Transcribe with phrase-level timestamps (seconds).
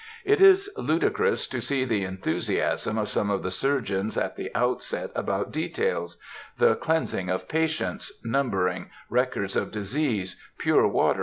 [0.25, 5.11] It is ludicrous to see the enthusiasm of some of the surgeons at the outset
[5.13, 6.17] about details;
[6.57, 11.19] the cleansing of patients, numbering, records of disease, pure water, &c.